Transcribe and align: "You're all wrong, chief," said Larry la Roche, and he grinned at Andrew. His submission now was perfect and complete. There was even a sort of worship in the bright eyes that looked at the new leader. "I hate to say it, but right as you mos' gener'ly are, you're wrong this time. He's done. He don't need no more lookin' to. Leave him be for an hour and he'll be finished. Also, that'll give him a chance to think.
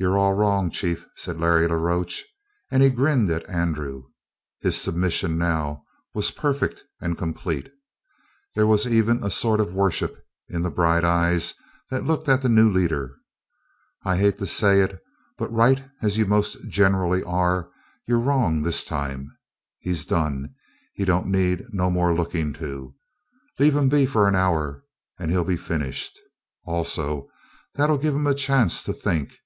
"You're 0.00 0.16
all 0.16 0.32
wrong, 0.34 0.70
chief," 0.70 1.04
said 1.16 1.40
Larry 1.40 1.66
la 1.66 1.74
Roche, 1.74 2.22
and 2.70 2.84
he 2.84 2.88
grinned 2.88 3.28
at 3.32 3.44
Andrew. 3.50 4.04
His 4.60 4.80
submission 4.80 5.36
now 5.36 5.82
was 6.14 6.30
perfect 6.30 6.84
and 7.00 7.18
complete. 7.18 7.68
There 8.54 8.68
was 8.68 8.86
even 8.86 9.24
a 9.24 9.28
sort 9.28 9.58
of 9.58 9.74
worship 9.74 10.24
in 10.48 10.62
the 10.62 10.70
bright 10.70 11.02
eyes 11.04 11.52
that 11.90 12.04
looked 12.06 12.28
at 12.28 12.42
the 12.42 12.48
new 12.48 12.70
leader. 12.70 13.16
"I 14.04 14.16
hate 14.16 14.38
to 14.38 14.46
say 14.46 14.82
it, 14.82 15.02
but 15.36 15.52
right 15.52 15.82
as 16.00 16.16
you 16.16 16.26
mos' 16.26 16.54
gener'ly 16.68 17.24
are, 17.26 17.68
you're 18.06 18.20
wrong 18.20 18.62
this 18.62 18.84
time. 18.84 19.36
He's 19.80 20.06
done. 20.06 20.54
He 20.94 21.04
don't 21.04 21.26
need 21.26 21.74
no 21.74 21.90
more 21.90 22.14
lookin' 22.14 22.52
to. 22.52 22.94
Leave 23.58 23.74
him 23.74 23.88
be 23.88 24.06
for 24.06 24.28
an 24.28 24.36
hour 24.36 24.84
and 25.18 25.32
he'll 25.32 25.42
be 25.42 25.56
finished. 25.56 26.16
Also, 26.62 27.28
that'll 27.74 27.98
give 27.98 28.14
him 28.14 28.28
a 28.28 28.34
chance 28.34 28.84
to 28.84 28.92
think. 28.92 29.36